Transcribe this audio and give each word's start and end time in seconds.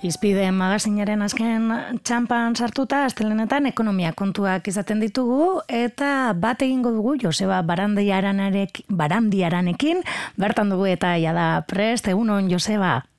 Izpide 0.00 0.46
magazinaren 0.56 1.20
azken 1.20 1.66
txampan 2.08 2.54
sartuta, 2.56 3.02
astelenetan 3.04 3.68
ekonomia 3.68 4.14
kontuak 4.16 4.64
izaten 4.72 4.96
ditugu, 5.04 5.60
eta 5.68 6.32
bat 6.32 6.64
egingo 6.64 6.88
dugu 6.94 7.18
Joseba 7.20 7.58
Barandiaranekin, 7.68 10.00
bertan 10.40 10.72
dugu 10.72 10.88
eta 10.88 11.20
jada 11.20 11.60
prest, 11.68 12.08
egunon 12.08 12.48
Joseba. 12.48 13.09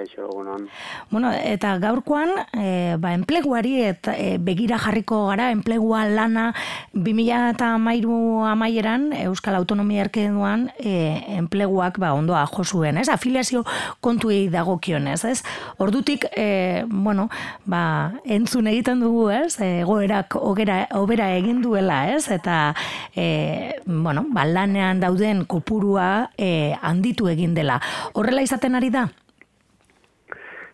Kaixo, 0.00 0.24
egunon. 0.24 0.68
Bueno, 1.10 1.30
eta 1.32 1.74
gaurkoan, 1.76 2.30
e, 2.56 2.96
ba, 2.96 3.12
enpleguari 3.12 3.74
eta 3.84 4.14
e, 4.16 4.38
begira 4.40 4.78
jarriko 4.80 5.26
gara, 5.28 5.50
enplegua 5.52 6.06
lana 6.08 6.46
2000 6.94 7.50
eta 7.50 7.74
amairu 7.76 8.46
amaieran 8.48 9.10
Euskal 9.26 9.58
Autonomia 9.58 10.06
Erkeduan 10.06 10.70
e, 10.78 11.20
enpleguak 11.36 12.00
ba, 12.00 12.14
ondoa 12.16 12.46
jo 12.48 12.64
zuen, 12.64 12.96
ez? 12.96 13.10
Afiliazio 13.12 13.66
kontuei 14.00 14.48
dagokionez, 14.48 15.20
ez? 15.28 15.42
Ordutik, 15.76 16.24
e, 16.32 16.86
bueno, 16.88 17.28
ba, 17.68 18.14
entzun 18.24 18.72
egiten 18.72 19.04
dugu, 19.04 19.28
ez? 19.36 19.58
E, 19.60 19.84
goerak 19.84 20.38
ogera, 20.40 20.86
obera 20.96 21.28
egin 21.36 21.60
duela, 21.60 22.06
ez? 22.08 22.30
Eta, 22.32 22.70
e, 23.12 23.80
bueno, 23.84 24.24
ba, 24.32 24.48
lanean 24.48 25.04
dauden 25.04 25.44
kopurua 25.44 26.30
e, 26.38 26.72
handitu 26.80 27.28
egin 27.28 27.52
dela. 27.52 27.82
Horrela 28.14 28.48
izaten 28.48 28.80
ari 28.80 28.88
da? 28.96 29.10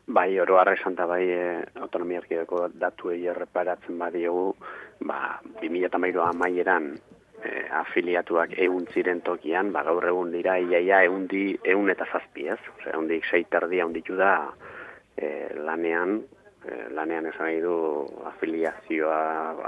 Bai, 0.06 0.38
oro 0.38 0.58
harra 0.58 0.76
bai 1.06 1.24
e, 1.28 1.64
autonomia 1.82 2.20
erkideko 2.20 2.68
datu 2.78 3.10
egi 3.10 3.26
erreparatzen 3.26 3.98
badiogu, 3.98 4.54
ba, 5.00 5.40
2008 5.62 6.22
amaieran 6.22 6.94
e, 7.42 7.66
afiliatuak 7.80 8.54
egun 8.56 8.86
ziren 8.94 9.20
tokian, 9.20 9.72
ba, 9.72 9.82
gaur 9.82 10.06
egun 10.06 10.30
dira, 10.30 10.58
iaia 10.58 11.02
egun, 11.02 11.26
di, 11.26 11.58
egun 11.64 11.90
eta 11.90 12.06
zazpi 12.12 12.46
ez, 12.46 12.60
Ose, 12.76 12.90
egun 12.94 13.08
dik 13.08 13.26
seiterdia 13.26 13.84
da 14.16 14.32
e, 15.16 15.50
lanean, 15.58 16.20
Eh, 16.20 16.45
lanean 16.94 17.26
esan 17.30 17.46
nahi 17.46 17.60
du 17.62 17.76
afiliazioa, 18.30 19.18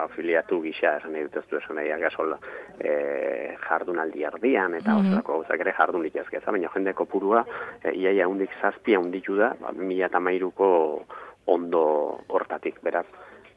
afiliatu 0.04 0.60
gisa 0.62 0.96
esan 0.98 1.14
nahi 1.14 1.26
dut 1.28 1.38
ez 1.40 1.44
du 1.50 1.58
esan 1.58 1.78
nahi 1.78 1.92
agasola 1.94 2.38
e, 2.78 2.90
eh, 2.90 3.56
jardun 3.68 3.98
aldi 4.02 4.24
ardian 4.24 4.74
eta 4.74 4.96
mm 4.96 5.04
-hmm. 5.04 5.22
gauzak 5.26 5.60
ere 5.60 5.74
jardun 5.78 6.02
litezkeza, 6.02 6.52
baina 6.52 6.68
jende 6.74 6.92
kopurua 6.92 7.44
e, 7.84 7.92
iaia 7.92 8.28
hundik 8.28 8.50
zazpia 8.60 8.98
hunditu 8.98 9.36
da, 9.36 9.54
ba, 9.60 9.72
mila 9.72 10.06
eta 10.06 10.20
mairuko 10.20 11.04
ondo 11.46 12.20
hortatik, 12.28 12.80
beraz, 12.82 13.06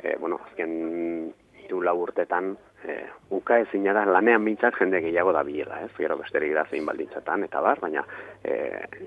e, 0.03 0.15
bueno, 0.17 0.39
azken 0.45 1.33
iru 1.71 1.95
urtetan 2.03 2.55
e, 2.83 2.95
uka 3.31 3.59
ezin 3.63 3.83
da 3.83 4.03
lanean 4.05 4.43
bintzat 4.45 4.75
jende 4.79 4.99
gehiago 5.01 5.31
da 5.31 5.43
biela, 5.43 5.79
ez? 5.85 5.91
Gero 5.97 6.17
besterik 6.19 6.53
da 6.53 6.65
zein 6.69 6.85
baldintzatan 6.85 7.45
eta 7.47 7.61
bar, 7.61 7.79
baina 7.79 8.03
e, 8.43 8.57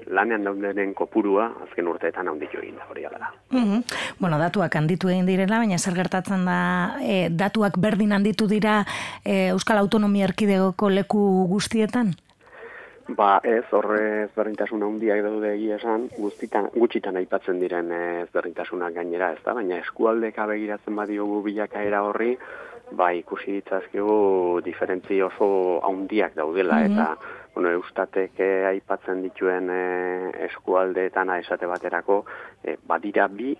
lanean 0.06 0.44
daudenen 0.44 0.94
kopurua 0.94 1.50
azken 1.66 1.88
urteetan 1.88 2.28
handitu 2.28 2.58
egin 2.62 2.76
da 2.80 2.88
hori 2.90 3.02
gara. 3.02 3.32
Mm 3.50 3.82
Bueno, 4.18 4.38
datuak 4.38 4.76
handitu 4.76 5.10
egin 5.12 5.26
direla, 5.26 5.58
baina 5.58 5.78
zer 5.78 5.94
gertatzen 5.94 6.44
da 6.48 6.58
e, 7.02 7.28
datuak 7.30 7.78
berdin 7.78 8.12
handitu 8.12 8.46
dira 8.48 8.84
e, 9.24 9.50
Euskal 9.52 9.78
Autonomia 9.78 10.24
Erkidegoko 10.30 10.88
leku 10.88 11.46
guztietan? 11.50 12.14
Ba, 13.04 13.38
ez, 13.44 13.66
horre 13.76 14.04
ezberdintasun 14.24 14.82
handiak 14.86 15.20
daude 15.26 15.50
egia 15.52 15.76
esan, 15.76 16.06
guztitan, 16.16 16.70
gutxitan 16.72 17.18
aipatzen 17.20 17.58
diren 17.60 17.90
ezberdintasunak 17.92 18.94
gainera, 18.96 19.34
ez 19.36 19.42
da? 19.44 19.52
Baina 19.58 19.76
eskualdeka 19.82 20.46
begiratzen 20.48 20.96
badiogu 20.96 21.42
bilakaera 21.44 22.00
horri, 22.06 22.30
ba, 22.96 23.10
ikusi 23.12 23.58
ditzazkegu 23.58 24.60
diferentzi 24.64 25.20
oso 25.22 25.48
handiak 25.84 26.32
daudela, 26.38 26.80
mm 26.80 26.94
eta, 26.94 27.08
bueno, 27.54 27.70
eustatek 27.76 28.40
eh, 28.40 28.64
aipatzen 28.72 29.20
dituen 29.22 29.68
eh, 29.70 30.30
eskualdeetan 30.48 31.30
esate 31.36 31.68
baterako, 31.70 32.24
eh, 32.64 32.78
badira 32.88 33.28
bi, 33.28 33.52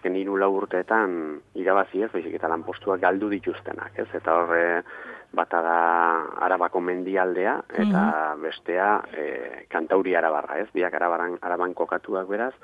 azken 0.00 0.16
hiru 0.16 0.38
urteetan 0.40 1.40
irabazi 1.54 2.02
ez, 2.02 2.10
baizik 2.10 2.34
eta 2.34 2.48
lanpostuak 2.48 3.00
galdu 3.00 3.28
dituztenak, 3.28 3.92
ez, 3.98 4.08
eta 4.14 4.34
horre, 4.34 4.82
bata 5.32 5.60
da 5.62 5.78
arabako 6.40 6.80
mendialdea, 6.80 7.60
eta 7.68 8.34
mhm. 8.34 8.42
bestea 8.42 9.02
e, 9.12 9.66
kantauri 9.68 10.14
arabarra, 10.16 10.58
ez, 10.58 10.68
biak 10.72 10.94
arabaran, 10.94 11.36
araban 11.42 11.74
kokatuak 11.74 12.26
beraz, 12.28 12.54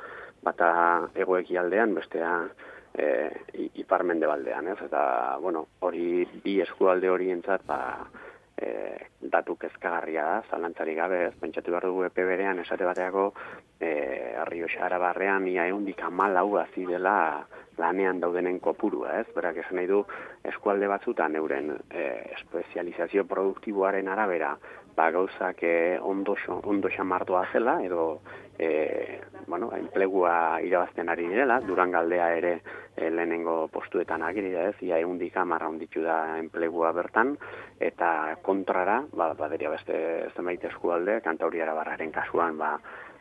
bata 0.43 1.10
egoeki 1.15 1.59
aldean, 1.59 1.94
bestea 1.94 2.49
e, 2.97 3.31
iparmende 3.75 4.27
baldean, 4.27 4.69
ez? 4.72 4.78
Eta, 4.89 5.37
bueno, 5.43 5.66
hori 5.81 6.25
bi 6.43 6.60
eskualde 6.62 7.10
hori 7.10 7.31
entzat, 7.31 7.66
ba, 7.66 8.09
e, 8.56 8.97
datu 9.21 9.56
kezkagarria 9.60 10.25
da, 10.25 10.43
zalantzari 10.50 10.94
gabe, 10.97 11.27
ez 11.28 11.34
pentsatu 11.41 11.75
behar 11.75 11.87
dugu 11.91 12.06
epe 12.09 12.25
berean, 12.25 12.59
esate 12.65 12.89
bateako, 12.89 13.33
e, 13.81 14.34
arrio 14.38 14.69
xara 14.69 14.98
barrean, 14.98 15.47
ia 15.48 15.66
egun 15.69 15.84
dikamal 15.84 16.37
hau 16.37 16.59
dela 16.75 17.47
lanean 17.78 18.20
daudenen 18.20 18.59
kopurua, 18.60 19.20
ez? 19.20 19.26
Berak 19.34 19.59
esan 19.60 19.76
nahi 19.76 19.87
du, 19.87 20.03
eskualde 20.44 20.88
batzutan 20.88 21.37
euren 21.37 21.76
e, 21.91 22.32
espezializazio 22.38 23.26
produktiboaren 23.28 24.09
arabera, 24.09 24.56
ba, 24.97 25.10
gauzak 25.10 25.62
e, 25.62 25.98
ondo, 26.00 26.36
ondo 26.65 26.88
xamardoa 26.88 27.44
zela, 27.53 27.82
edo 27.84 28.20
e, 28.59 29.20
bueno, 29.47 29.70
enplegua 29.76 30.60
irabazten 30.65 31.10
ari 31.12 31.28
direla, 31.28 31.60
durangaldea 31.60 32.31
ere 32.38 32.54
e, 32.97 33.10
lehenengo 33.10 33.69
postuetan 33.69 34.25
agiri 34.25 34.54
da 34.54 34.70
ez, 34.70 34.76
ia 34.81 34.98
egun 34.98 35.19
dikamara 35.20 35.69
onditu 35.69 36.00
da 36.03 36.38
enplegua 36.41 36.94
bertan, 36.97 37.36
eta 37.78 38.38
kontrara, 38.42 39.03
ba, 39.12 39.34
baderia 39.36 39.75
beste 39.75 39.98
zenbait 40.34 40.65
eskualde, 40.65 41.20
kantauriara 41.20 41.76
barraren 41.76 42.15
kasuan, 42.15 42.56
ba, 42.56 42.78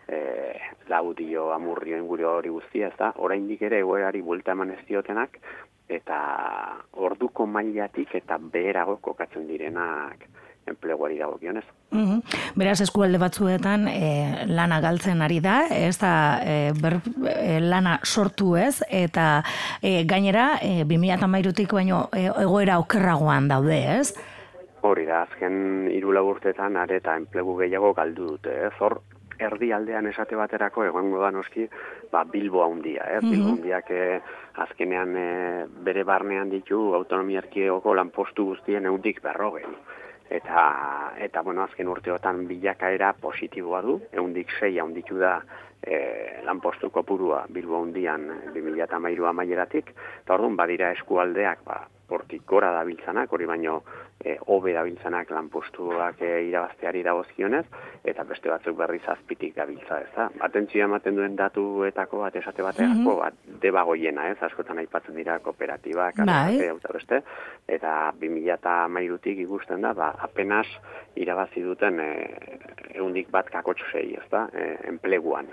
e, 0.07 0.55
laudio, 0.88 1.51
amurrio, 1.53 1.97
ingurio 1.97 2.35
hori 2.38 2.49
guztia, 2.49 2.88
ez 2.88 2.97
da, 2.99 3.11
oraindik 3.17 3.61
ere 3.66 3.79
egoerari 3.83 4.21
buelta 4.21 4.53
eman 4.53 4.71
ez 4.75 4.81
diotenak, 4.88 5.39
eta 5.89 6.19
orduko 6.97 7.45
mailatik 7.45 8.15
eta 8.17 8.38
beherago 8.39 8.97
kokatzen 9.01 9.47
direnak, 9.47 10.25
enpleguari 10.65 11.19
dago 11.21 11.38
gionez. 11.41 11.65
Mm 11.91 12.21
Beraz, 12.55 12.79
eskualde 12.81 13.19
batzuetan 13.19 13.88
e, 13.91 14.45
lana 14.47 14.79
galtzen 14.81 15.21
ari 15.21 15.41
da, 15.44 15.65
ez 15.69 15.97
da 15.99 16.13
e, 16.39 16.71
ber, 16.81 16.97
e, 17.27 17.59
lana 17.59 17.97
sortu 18.03 18.55
ez, 18.55 18.79
eta 18.89 19.44
e, 19.81 20.05
gainera, 20.07 20.55
e, 20.63 20.85
2008 20.88 21.67
baino 21.75 22.05
e, 22.15 22.29
egoera 22.29 22.79
okerragoan 22.79 23.49
daude, 23.51 23.81
ez? 23.99 24.15
Hori 24.88 25.05
da, 25.05 25.25
azken 25.25 25.89
irula 25.91 26.23
urteetan 26.23 26.77
areta 26.79 27.17
enplegu 27.19 27.57
gehiago 27.59 27.91
galdu 27.97 28.31
dute, 28.35 28.55
ez? 28.69 28.73
Hor, 28.79 29.01
erdi 29.40 29.72
aldean 29.73 30.07
esate 30.07 30.35
baterako 30.35 30.85
egongo 30.85 31.22
da 31.22 31.31
noski 31.31 31.68
ba, 32.12 32.23
Bilbo 32.23 32.63
handia, 32.63 33.06
eh? 33.18 33.19
Mm 33.22 33.31
Bilbo 33.31 33.51
handiak 33.56 33.91
azkenean 34.66 35.13
bere 35.84 36.03
barnean 36.03 36.50
ditu 36.50 36.94
autonomia 36.96 37.44
erkiegoko 37.44 37.94
lanpostu 37.94 38.45
guztien 38.53 38.85
eundik 38.85 39.22
berrogei. 39.24 39.66
Eta 40.29 40.63
eta 41.22 41.41
bueno, 41.45 41.63
azken 41.63 41.88
urteotan 41.88 42.45
bilakaera 42.47 43.13
positiboa 43.22 43.81
du, 43.85 44.00
ehundik 44.12 44.51
sei 44.59 44.79
handitu 44.79 45.19
da 45.22 45.38
e, 45.85 46.41
lanpostu 46.45 46.90
kopurua 46.90 47.45
Bilbo 47.50 47.79
hundian 47.84 48.25
2013 48.53 49.29
amaieratik, 49.29 49.91
eta 50.24 50.34
orduan 50.34 50.57
badira 50.57 50.91
eskualdeak, 50.97 51.62
ba, 51.66 51.84
hortik 52.09 52.45
gora 52.45 52.71
dabiltzanak, 52.75 53.31
hori 53.33 53.45
baino 53.45 53.79
e, 54.23 54.35
hobe 54.47 54.73
dabiltzanak 54.73 55.29
lanpostuak 55.33 56.21
e, 56.21 56.31
irabazteari 56.49 57.03
dagozkionez, 57.05 57.66
eta 58.05 58.23
beste 58.27 58.49
batzuk 58.49 58.77
berriz 58.77 59.01
azpitik 59.11 59.55
dabiltza, 59.55 59.99
ez 60.01 60.11
da? 60.15 60.27
Atentzio 60.47 60.85
ematen 60.85 61.17
duen 61.17 61.35
datuetako 61.39 62.21
bat 62.23 62.35
esate 62.35 62.63
bateako, 62.63 62.94
mm 62.94 63.07
-hmm. 63.07 63.19
bat 63.19 63.61
debagoiena, 63.61 64.29
ez? 64.29 64.38
Askotan 64.41 64.79
aipatzen 64.79 65.15
dira 65.15 65.39
kooperatibak, 65.39 66.21
bai. 66.25 66.57
eta 66.59 66.94
beste, 66.94 67.21
eta 67.67 68.13
2000 68.21 68.53
eta 68.53 68.88
mairutik 68.88 69.39
ikusten 69.39 69.81
da, 69.81 69.94
ba, 69.94 70.13
apenas 70.19 70.67
irabazi 71.15 71.61
duten 71.61 71.99
e, 71.99 72.11
eundik 72.95 73.31
bat 73.31 73.49
kakotxosei, 73.49 74.13
ez 74.13 74.30
da? 74.31 74.47
E, 74.53 74.75
enpleguan. 74.89 75.47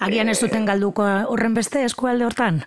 Agian 0.00 0.28
ez 0.28 0.40
duten 0.40 0.66
galduko 0.66 1.04
horren 1.28 1.54
beste 1.54 1.84
eskualde 1.84 2.24
hortan? 2.24 2.62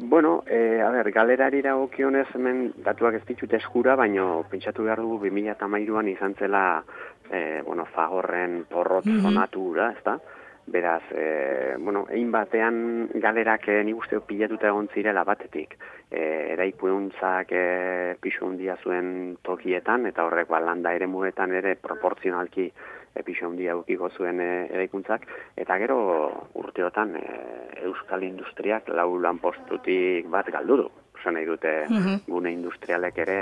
Bueno, 0.00 0.44
e, 0.46 0.80
a 0.80 0.90
ber, 0.90 1.10
galerari 1.10 1.60
dagokionez 1.60 2.28
hemen 2.38 2.68
datuak 2.86 3.16
ez 3.18 3.24
ditut 3.26 3.52
eskura, 3.58 3.96
baino 3.98 4.44
pentsatu 4.50 4.84
behar 4.86 5.02
dugu 5.02 5.26
2008an 5.26 6.10
izan 6.12 6.34
zela, 6.38 6.84
e, 7.30 7.62
bueno, 7.66 7.84
fagorren 7.84 8.64
porrot 8.70 9.06
mm 9.06 9.18
-hmm. 9.18 9.90
ez 9.90 10.04
da? 10.04 10.20
Beraz, 10.66 11.02
e, 11.10 11.76
bueno, 11.78 12.06
egin 12.10 12.30
batean 12.30 13.08
galerak 13.14 13.68
e, 13.68 13.82
nik 13.84 13.96
uste 13.96 14.20
pilatuta 14.20 14.68
egon 14.68 14.88
zirela 14.94 15.24
batetik. 15.24 15.76
E, 16.10 16.52
eraipu 16.52 16.88
euntzak 16.88 17.52
e, 17.52 18.16
pixu 18.20 18.46
hundia 18.46 18.76
zuen 18.84 19.38
tokietan, 19.42 20.06
eta 20.06 20.24
horrek 20.24 20.48
balanda 20.48 20.92
ere 20.92 21.06
muetan 21.06 21.52
ere 21.52 21.74
proporzionalki 21.74 22.70
epixo 23.16 23.46
handia 23.46 23.76
ukiko 23.76 24.10
zuen 24.10 24.40
e, 24.40 24.50
eraikuntzak, 24.72 25.26
eta 25.56 25.78
gero 25.78 25.98
urteotan 26.54 27.16
e, 27.16 27.26
euskal 27.88 28.24
industriak 28.26 28.88
lau 28.88 29.10
lanpostutik 29.20 30.28
bat 30.30 30.50
galdu 30.52 30.82
du. 30.82 30.88
Osa 31.18 31.32
nahi 31.34 31.46
dute 31.46 31.72
mhm. 31.88 32.20
gune 32.28 32.52
industrialek 32.54 33.16
ere 33.24 33.40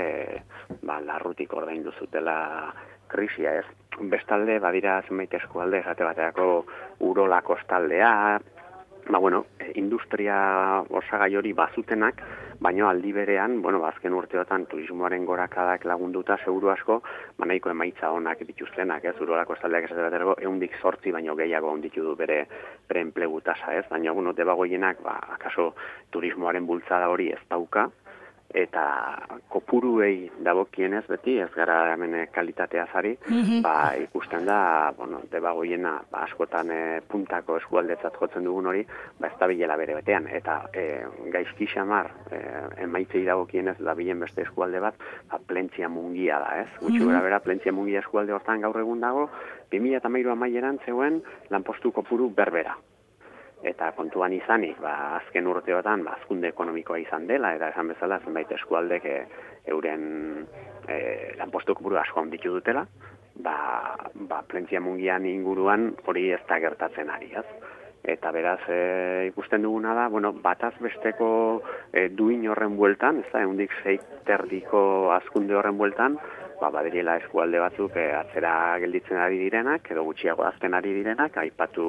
ba, 0.81 0.99
larrutik 0.99 1.53
ordaindu 1.53 1.93
zutela 1.99 2.73
krisia 3.07 3.53
ez. 3.59 3.65
Bestalde, 3.97 4.59
badira 4.61 4.99
zenbait 5.07 5.33
eskualde, 5.33 5.81
jate 5.85 6.05
bateako 6.05 6.47
urola 7.05 7.41
kostaldea, 7.41 8.11
ba, 9.09 9.19
bueno, 9.19 9.45
industria 9.75 10.83
osagai 10.89 11.35
hori 11.39 11.53
bazutenak, 11.53 12.21
baino 12.59 12.87
aldi 12.89 13.11
berean, 13.13 13.61
bueno, 13.61 13.83
azken 13.85 14.13
urteotan 14.17 14.65
turismoaren 14.71 15.25
gorakadak 15.25 15.85
lagunduta, 15.85 16.37
seguru 16.43 16.71
asko, 16.73 17.01
ba, 17.37 17.45
nahiko 17.45 17.69
emaitza 17.69 18.09
honak 18.11 18.41
dituztenak, 18.47 19.05
ez, 19.05 19.15
urolako 19.21 19.57
estaldeak 19.57 19.85
ez 19.85 19.93
ezaterako, 19.93 20.35
eundik 20.49 20.77
sortzi 20.81 21.13
baino 21.13 21.35
gehiago 21.35 21.71
onditu 21.71 22.03
du 22.03 22.15
bere, 22.15 22.43
bere 22.89 23.05
enplegu 23.05 23.41
tasa, 23.45 23.75
ez, 23.77 23.85
baina, 23.91 24.11
bueno, 24.11 24.33
debagoienak, 24.33 25.03
ba, 25.05 25.19
akaso 25.37 25.73
turismoaren 26.11 26.65
bultzada 26.65 27.09
hori 27.13 27.29
ez 27.35 27.41
dauka, 27.49 27.89
eta 28.53 28.83
kopuruei 29.51 30.29
dagokienez 30.43 31.03
beti, 31.09 31.37
ez 31.43 31.49
gara 31.55 31.93
hemen 31.93 32.15
kalitatea 32.31 32.85
zari, 32.93 33.13
mhm. 33.27 33.61
ba, 33.61 33.93
ikusten 33.99 34.45
da, 34.47 34.93
bueno, 34.97 35.21
debagoiena, 35.31 35.97
ba, 36.11 36.23
askotan 36.23 36.71
e, 36.71 36.79
puntako 37.07 37.57
eskualdetzat 37.61 38.15
jotzen 38.21 38.47
dugun 38.47 38.71
hori, 38.71 38.85
ba, 39.19 39.27
ez 39.27 39.39
da 39.39 39.51
bilela 39.51 39.77
bere 39.77 39.97
betean, 39.99 40.29
eta 40.39 40.61
e, 40.73 40.87
gaizki 41.33 41.67
xamar, 41.73 42.11
e, 42.31 42.41
emaitzei 42.87 43.25
dagokienez, 43.27 43.77
da 43.83 43.95
bilen 43.97 44.23
beste 44.23 44.45
eskualde 44.47 44.81
bat, 44.83 45.07
ba, 45.31 45.41
plentzia 45.47 45.91
mungia 45.91 46.39
da, 46.43 46.55
ez? 46.63 46.69
Gutxu 46.81 47.03
mm 47.05 47.15
bera, 47.27 47.39
plentzia 47.43 47.73
mungia 47.73 47.99
eskualde 47.99 48.31
hortan 48.31 48.61
gaur 48.61 48.77
egun 48.79 49.01
dago, 49.03 49.27
2000 49.71 49.97
eta 49.99 50.09
mairu 50.09 50.31
amaieran 50.31 50.79
zeuen 50.85 51.23
lanpostu 51.51 51.91
kopuru 51.91 52.29
berbera 52.35 52.77
eta 53.65 53.91
kontuan 53.97 54.33
izanik, 54.33 54.77
ba, 54.81 54.93
azken 55.17 55.47
urteotan, 55.49 56.03
ba, 56.05 56.17
azkunde 56.19 56.51
ekonomikoa 56.53 56.99
izan 57.01 57.27
dela, 57.27 57.55
eta 57.57 57.71
esan 57.73 57.89
bezala, 57.93 58.19
zenbait 58.25 58.51
eskualdek 58.59 59.05
e, 59.05 59.17
euren 59.73 60.03
e, 60.87 60.97
lanpostu 61.39 61.75
kopuru 61.75 61.97
asko 61.97 62.21
onditu 62.21 62.53
dutela, 62.53 62.85
ba, 63.41 63.57
ba, 64.29 64.43
plentzia 64.47 64.81
mungian 64.81 65.25
inguruan 65.25 65.91
hori 66.05 66.29
ez 66.33 66.43
da 66.49 66.59
gertatzen 66.61 67.09
ari, 67.09 67.33
ez? 67.33 67.45
Eta 68.07 68.31
beraz, 68.31 68.61
e, 68.69 69.27
ikusten 69.31 69.65
duguna 69.65 69.95
da, 69.97 70.07
bueno, 70.07 70.31
bataz 70.43 70.75
besteko 70.79 71.29
e, 71.91 72.07
duin 72.13 72.45
horren 72.47 72.77
bueltan, 72.77 73.23
ez 73.25 73.31
da, 73.33 73.41
egundik 73.41 73.73
zeiterdiko 73.83 75.11
azkunde 75.17 75.57
horren 75.57 75.81
bueltan, 75.81 76.19
ba, 76.61 76.69
badirela 76.73 77.17
eskualde 77.23 77.59
batzuk 77.59 77.97
e, 77.97 78.11
atzera 78.15 78.77
gelditzen 78.83 79.19
ari 79.21 79.41
direnak, 79.41 79.89
edo 79.91 80.05
gutxiago 80.07 80.45
azten 80.45 80.77
ari 80.77 80.93
direnak, 81.01 81.41
aipatu 81.41 81.87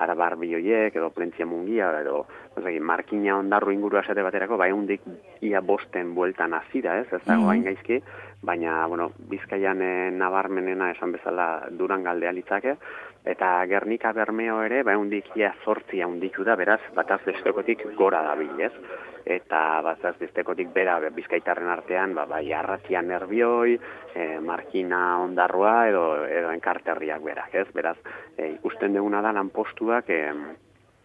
arabar 0.00 0.36
bilioiek, 0.40 0.96
edo 0.96 1.10
plentzia 1.14 1.46
mungia, 1.46 1.90
edo 2.00 2.24
ozaki, 2.56 2.80
markina 2.80 3.36
ondarru 3.38 3.74
inguru 3.74 4.00
asate 4.00 4.24
baterako, 4.24 4.56
bai 4.60 4.70
hundik 4.72 5.04
ia 5.44 5.60
bosten 5.60 6.14
bueltan 6.14 6.56
azira, 6.56 6.98
ez, 7.00 7.06
ez 7.12 7.22
dago 7.26 7.52
mm 7.52 7.66
gaizki, 7.68 8.00
baina, 8.42 8.86
bueno, 8.88 9.10
bizkaian 9.28 9.82
eh, 9.84 10.10
nabarmenena 10.16 10.90
esan 10.94 11.12
bezala 11.12 11.48
duran 11.76 12.02
galdea 12.06 12.32
litzake, 12.32 12.76
eta 13.28 13.50
Gernika 13.68 14.14
Bermeo 14.16 14.62
ere, 14.64 14.82
bai 14.82 14.96
hundik 14.96 15.28
ia 15.36 15.52
zortzia 15.64 16.08
hundiku 16.08 16.44
da, 16.48 16.56
beraz, 16.56 16.80
bataz 16.96 17.20
bestekotik 17.26 17.84
gora 17.98 18.22
da 18.24 18.34
bil, 18.40 18.56
ez? 18.64 18.72
Eta 19.24 19.80
bazaz 19.84 20.14
bestekotik 20.20 20.72
bera 20.74 20.98
bizkaitarren 21.14 21.68
artean 21.68 22.14
ba, 22.14 22.26
bai 22.26 22.44
arratia 22.52 23.02
nervioi, 23.02 23.78
e, 24.14 24.26
markina 24.40 25.18
ondarroa 25.24 25.76
edo, 25.88 26.04
edo 26.26 26.50
enkarterriak 26.56 27.22
berak, 27.22 27.54
ez? 27.54 27.68
Beraz, 27.74 27.96
e, 28.36 28.52
ikusten 28.56 28.96
duguna 28.96 29.22
da 29.22 29.32
lanpostuak 29.36 30.10
e, 30.10 30.24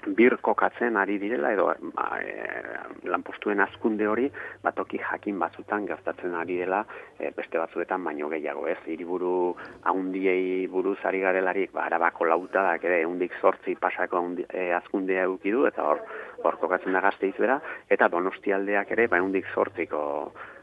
bir 0.06 0.38
kokatzen 0.38 0.98
ari 0.98 1.18
direla 1.20 1.52
edo 1.54 1.66
ba, 1.96 2.06
e, 2.22 3.10
lanpostuen 3.10 3.62
azkunde 3.64 4.08
hori 4.08 4.28
batoki 4.64 5.00
jakin 5.02 5.40
batzutan 5.40 5.86
gertatzen 5.90 6.36
ari 6.36 6.60
dela 6.62 6.84
e, 7.20 7.32
beste 7.36 7.58
batzuetan 7.58 8.04
baino 8.04 8.30
gehiago 8.30 8.68
ez 8.68 8.78
hiriburu 8.86 9.56
haundiei 9.84 10.68
buruz 10.68 11.00
ari 11.04 11.22
garelarik 11.26 11.74
ba, 11.74 11.88
arabako 11.90 12.30
lauta 12.30 12.64
da 12.68 12.76
ere 12.76 13.02
eundik 13.02 13.34
sortzi 13.42 13.76
pasako 13.76 14.24
e, 14.50 14.72
azkundea 14.78 15.26
edukidu 15.26 15.66
eta 15.66 15.84
hor 15.84 16.04
hor 16.46 16.60
kokatzen 16.62 16.94
da 16.94 17.02
gazte 17.02 17.28
izbera 17.28 17.60
eta 17.90 18.10
donostialdeak 18.12 18.92
ere 18.96 19.08
ba 19.08 19.22
eundik 19.24 19.48
sortziko 19.54 20.02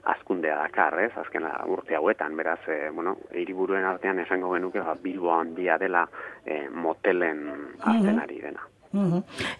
azkundea 0.03 0.57
dakar, 0.59 0.99
ez, 0.99 1.13
azken 1.17 1.47
urte 1.71 1.95
hauetan, 1.95 2.37
beraz, 2.37 2.59
e, 2.67 2.91
bueno, 2.91 3.17
hiriburuen 3.39 3.85
artean 3.87 4.19
esango 4.19 4.51
genuke, 4.55 4.83
ba, 4.83 4.97
bilbo 4.99 5.31
handia 5.35 5.79
dela 5.79 6.09
e, 6.45 6.65
motelen 6.71 7.45
azten 7.79 8.19
ari 8.19 8.41
dena. 8.43 8.67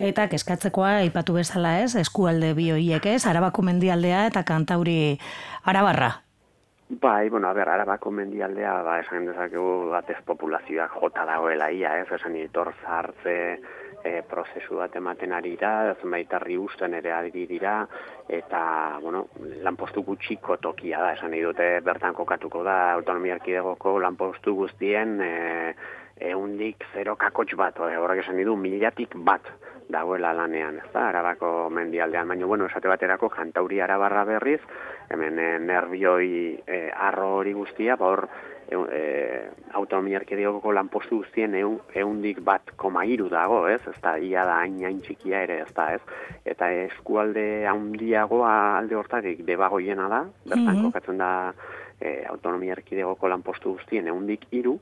Eta 0.03 0.27
kezkatzekoa 0.29 0.97
aipatu 1.05 1.39
bezala 1.39 1.79
ez, 1.81 1.95
eskualde 1.97 2.53
bi 2.59 2.69
hoiek 2.75 3.07
ez, 3.15 3.23
Arabako 3.27 3.63
mendialdea 3.65 4.27
eta 4.29 4.43
Kantauri 4.45 5.17
Arabarra. 5.65 6.11
Bai, 7.01 7.31
bueno, 7.31 7.49
a 7.49 7.55
ber, 7.57 7.71
Arabako 7.73 8.11
mendialdea, 8.13 8.75
ba, 8.85 8.99
esan 9.01 9.25
dezakegu 9.31 9.89
batez 9.95 10.19
populazioak 10.27 10.99
jota 11.01 11.25
dagoela 11.25 11.71
ia, 11.73 11.95
ez, 12.03 12.11
esan 12.13 12.35
ditor 12.37 12.75
zartze 12.83 13.37
e, 14.05 14.23
prozesu 14.29 14.79
bat 14.81 14.95
ematen 14.97 15.33
ari 15.33 15.55
da, 15.61 15.95
zenbait 16.01 16.33
arri 16.35 16.59
usten 16.59 16.95
ere 16.99 17.13
ari 17.13 17.31
dira, 17.49 17.83
eta, 18.29 18.63
bueno, 19.03 19.27
lanpostu 19.63 20.03
gutxiko 20.07 20.59
tokia 20.63 21.01
da, 21.01 21.13
esan 21.17 21.35
dute 21.35 21.81
bertan 21.85 22.15
kokatuko 22.15 22.63
da, 22.67 22.93
autonomia 22.99 23.39
arkidegoko 23.39 23.99
lanpostu 24.01 24.55
guztien, 24.55 25.21
e, 25.21 25.75
eundik 26.33 26.85
zero 26.93 27.17
kakotx 27.17 27.57
bat, 27.59 27.79
horrek 27.79 28.23
esan 28.23 28.39
didu, 28.39 28.57
miliatik 28.57 29.17
bat 29.17 29.49
dagoela 29.93 30.33
lanean, 30.33 30.79
ez 30.79 30.91
da, 30.93 31.09
arabako 31.09 31.69
mendialdean, 31.75 32.29
baina, 32.29 32.47
bueno, 32.47 32.67
esate 32.71 32.89
baterako 32.89 33.31
jantauri 33.35 33.81
arabarra 33.81 34.25
berriz, 34.25 34.61
hemen 35.11 35.39
e, 35.39 35.51
nervioi 35.59 36.33
e, 36.67 36.89
arro 37.09 37.37
hori 37.41 37.53
guztia, 37.57 37.97
ba 38.01 38.13
hor, 38.13 38.27
e, 38.73 38.99
e, 38.99 39.51
autonomia 39.73 40.21
lanpostu 40.75 41.19
guztien 41.19 41.55
eundik 41.55 42.41
bat 42.41 42.73
koma 42.77 43.05
iru 43.05 43.29
dago, 43.29 43.67
ez, 43.69 43.81
ez 43.87 44.01
da, 44.03 44.17
ia 44.19 44.45
da 44.45 44.59
hain 44.61 44.83
hain 44.85 45.01
txikia 45.01 45.43
ere, 45.43 45.61
ez 45.67 45.75
da, 45.75 45.93
ez, 45.95 46.01
eta 46.45 46.71
eskualde 46.89 47.67
handiagoa 47.67 48.79
alde 48.79 48.97
hortarik 48.97 49.45
debagoiena 49.45 50.09
da, 50.09 50.25
bertan 50.45 50.77
mm 50.77 50.83
kokatzen 50.83 51.19
da, 51.19 51.53
e, 52.01 52.25
autonomia 52.29 52.73
erkidegoko 52.73 53.29
lanpostu 53.29 53.77
guztien 53.77 54.09
eundik 54.09 54.47
iru, 54.51 54.79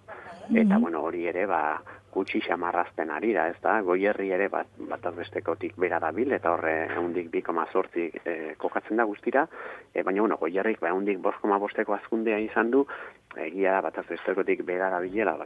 eta 0.50 0.74
mhm. 0.74 0.80
bueno, 0.82 1.02
hori 1.02 1.26
ere, 1.26 1.46
ba, 1.46 1.80
gutxi 2.10 2.40
xamarrazten 2.42 3.10
ari 3.14 3.32
da, 3.36 3.46
ez 3.52 3.58
da, 3.62 3.76
goierri 3.86 4.30
ere 4.34 4.48
bat, 4.50 4.68
bat 4.90 5.04
azbestekotik 5.12 5.76
bera 5.78 6.00
da 6.02 6.10
bil, 6.14 6.32
eta 6.34 6.54
horre 6.54 6.74
eundik 6.96 7.30
bi 7.30 7.42
koma 7.46 7.66
sortzi 7.72 8.08
e, 8.24 8.54
kokatzen 8.58 8.98
da 8.98 9.06
guztira, 9.06 9.46
e, 9.94 10.02
baina, 10.02 10.24
bueno, 10.24 10.38
goierrik 10.40 10.80
ba, 10.82 10.90
eundik 10.90 11.20
bost 11.22 11.38
koma 11.42 11.60
bosteko 11.62 11.94
azkundea 11.94 12.40
izan 12.42 12.72
du, 12.74 12.84
egia 13.38 13.80
bat 13.84 13.98
azbestekotik 13.98 14.62
bera 14.66 14.90
da 14.90 14.98
bilela, 15.00 15.36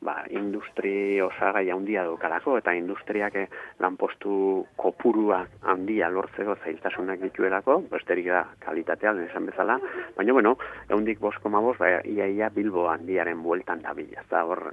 ba, 0.00 0.14
industri 0.30 1.20
osagai 1.20 1.68
handia 1.70 2.04
dukalako, 2.04 2.56
eta 2.58 2.72
industriak 2.72 3.34
e, 3.36 3.46
lanpostu 3.80 4.64
kopurua 4.76 5.44
handia 5.62 6.08
lortzeko 6.08 6.56
zailtasunak 6.64 7.20
dituelako, 7.20 7.82
besterik 7.90 8.26
da 8.26 8.46
kalitatea, 8.60 9.12
esan 9.28 9.46
bezala, 9.46 9.78
baina, 10.16 10.32
bueno, 10.32 10.56
eundik 10.88 11.20
bost 11.20 11.38
koma 11.42 11.60
bost, 11.60 11.80
ba, 11.80 12.00
ia, 12.04 12.26
ia 12.26 12.48
bilbo 12.48 12.88
handiaren 12.88 13.42
bueltan 13.42 13.82
da 13.82 13.92
bila, 13.92 14.22
ez 14.22 14.28
da, 14.30 14.44
hor, 14.44 14.72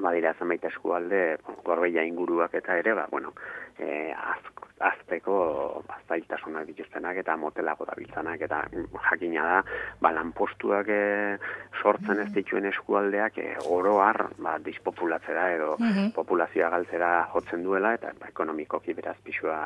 badira 0.00 0.34
zenbait 0.38 0.64
eskualde, 0.64 1.38
gorbeia 1.64 2.02
inguruak 2.06 2.54
eta 2.54 2.78
ere, 2.78 2.94
ba, 2.94 3.06
bueno, 3.10 3.34
e, 3.78 4.12
azteko 4.80 5.84
zailtasunak 6.08 6.66
dituztenak 6.70 7.20
eta 7.22 7.36
motelago 7.36 7.84
da 7.84 7.94
eta 8.34 8.62
jakina 9.10 9.42
da, 9.42 9.58
ba, 10.00 10.12
lanpostuak 10.12 10.88
e, 10.88 11.38
sortzen 11.82 12.20
ez 12.24 12.30
dituen 12.32 12.66
eskualdeak 12.70 13.38
e, 13.38 13.48
oro 13.68 13.98
har, 14.00 14.30
ba, 14.38 14.58
dispopulatzera 14.58 15.50
edo 15.56 15.76
mm 15.78 15.98
populazioa 16.14 16.70
galtzera 16.72 17.10
jotzen 17.32 17.62
duela 17.62 17.92
eta 17.94 18.10
ba, 18.18 18.28
ekonomikoki 18.28 18.94
beraz 18.96 19.16
pixua 19.24 19.58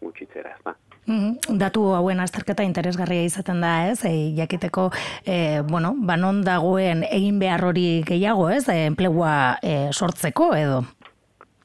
gutxitzera 0.00 0.54
ez 0.54 0.62
da. 0.64 0.74
Mhm. 1.06 1.58
Datu 1.58 1.82
hauen 1.96 2.20
azterketa 2.20 2.62
interesgarria 2.62 3.24
izaten 3.26 3.60
da, 3.60 3.72
ez? 3.90 4.04
E, 4.04 4.32
jakiteko, 4.36 4.90
e, 5.26 5.60
bueno, 5.66 5.94
banon 5.96 6.42
dagoen 6.46 7.04
egin 7.10 7.38
behar 7.42 7.64
hori 7.64 8.02
gehiago, 8.06 8.48
ez? 8.50 8.68
E, 8.68 8.86
enplegua 8.86 9.58
e, 9.62 9.90
sortzeko, 9.92 10.54
edo? 10.54 10.84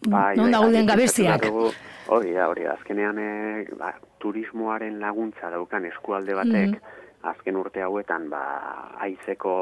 Bai, 0.08 0.36
non 0.38 0.52
bai, 0.52 0.54
dagoen 0.60 0.86
gabeziak? 0.86 1.48
Hori 2.08 2.34
da, 2.34 2.50
hori 2.50 2.64
da. 2.68 2.76
Azkenean, 2.76 3.18
e, 3.18 3.66
ba, 3.80 3.94
turismoaren 4.22 5.00
laguntza 5.00 5.50
daukan 5.54 5.90
eskualde 5.92 6.38
batek, 6.38 6.78
mm 6.78 7.02
azken 7.26 7.58
urte 7.58 7.82
hauetan 7.82 8.28
ba 8.30 8.42
aizeko 9.06 9.54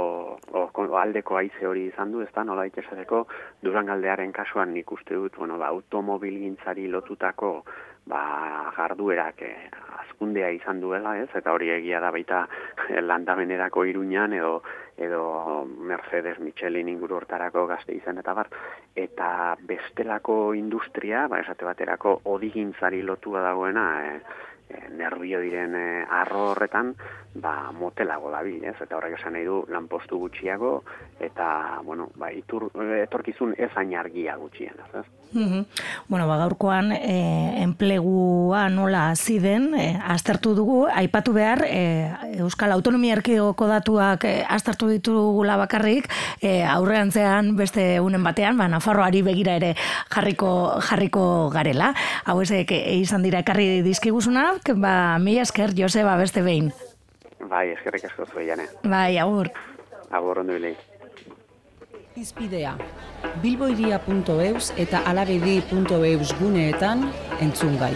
o, 0.51 0.63
aldeko 0.99 1.37
aize 1.39 1.67
hori 1.67 1.87
izan 1.87 2.11
du, 2.11 2.21
ezta 2.25 2.43
nola 2.43 2.65
itesateko 2.67 3.23
Durangaldearen 3.63 4.33
kasuan 4.35 4.73
nik 4.75 4.91
uste 4.91 5.15
dut, 5.15 5.37
bueno, 5.39 5.57
ba 5.61 5.71
automobilgintzari 5.71 6.89
lotutako 6.91 7.53
ba, 8.05 8.21
jarduerak 8.75 9.41
eh, 9.47 9.69
azkundea 10.23 10.49
izan 10.55 10.79
duela, 10.79 11.17
ez? 11.19 11.29
Eta 11.35 11.51
hori 11.51 11.69
egia 11.69 11.99
da 11.99 12.09
baita 12.11 12.47
eh, 12.89 13.01
landamenerako 13.01 13.83
iruñan 13.85 14.33
edo 14.33 14.61
edo 14.95 15.65
Mercedes 15.65 16.39
Michelin 16.39 16.87
inguru 16.87 17.15
hortarako 17.17 17.65
gazte 17.67 17.93
izan 17.93 18.19
eta 18.19 18.33
bar. 18.33 18.47
Eta 18.95 19.57
bestelako 19.59 20.53
industria, 20.53 21.27
ba, 21.27 21.39
esate 21.41 21.65
baterako 21.65 22.21
odigintzari 22.25 23.01
lotua 23.01 23.41
dagoena, 23.41 23.85
eh, 24.05 24.21
eh, 24.69 24.89
nervio 24.91 25.41
diren 25.41 25.75
eh, 25.75 26.05
arro 26.07 26.51
horretan, 26.51 26.95
ba, 27.35 27.71
motelago 27.73 28.31
dabil, 28.31 28.63
ez? 28.63 28.75
Eta 28.81 28.97
horrek 28.97 29.17
esan 29.17 29.33
nahi 29.33 29.45
du 29.47 29.63
lanpostu 29.73 30.19
gutxiago 30.21 30.83
eta, 31.23 31.81
bueno, 31.85 32.09
ba, 32.19 32.29
itur, 32.33 32.69
etorkizun 33.01 33.55
ez 33.57 33.71
argia 33.77 34.35
gutxien, 34.37 34.75
ez? 34.93 35.05
Mm 35.33 35.65
Bueno, 36.07 36.27
ba, 36.27 36.37
gaurkoan 36.37 36.91
e, 36.91 37.63
enplegua 37.63 38.67
nola 38.69 39.09
hasi 39.11 39.39
den 39.39 39.73
e, 39.73 39.97
aztertu 39.97 40.53
dugu, 40.53 40.85
aipatu 40.85 41.33
behar 41.33 41.63
e, 41.65 42.11
Euskal 42.43 42.71
Autonomia 42.71 43.15
Erkidegoko 43.17 43.67
datuak 43.67 44.25
e, 44.29 44.43
aztertu 44.45 44.91
ditugula 44.91 45.57
bakarrik, 45.57 46.11
e, 46.41 46.61
aurreantzean 46.63 47.55
beste 47.57 47.99
unen 48.03 48.23
batean, 48.23 48.57
ba, 48.57 48.67
Nafarroari 48.67 49.23
begira 49.25 49.57
ere 49.57 49.73
jarriko 50.13 50.79
jarriko 50.81 51.49
garela. 51.49 51.93
Hau 52.25 52.41
ezek 52.43 52.75
e, 52.75 52.83
izan 52.99 53.23
dira 53.25 53.41
ekarri 53.41 53.81
dizkiguzunak, 53.81 54.75
ba, 54.77 55.17
mi 55.17 55.39
esker, 55.39 55.73
Joseba, 55.77 56.17
beste 56.19 56.45
behin. 56.45 56.73
Bai, 57.53 57.67
eskerrik 57.69 58.07
asko 58.07 58.25
zueian, 58.25 58.63
Bai, 58.89 59.19
agur. 59.21 59.51
Agur, 60.09 60.39
ondo 60.41 60.55
bilei. 60.57 60.73
Izpidea, 62.17 62.71
bilboiria.eus 63.43 64.71
eta 64.81 65.03
alabedi.eus 65.11 66.33
guneetan 66.39 67.05
entzun 67.45 67.77
gai. 67.77 67.93